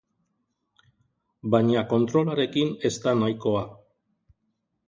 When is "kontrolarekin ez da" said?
1.93-3.15